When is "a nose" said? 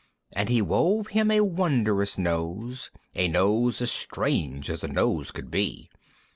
3.13-3.81, 4.83-5.29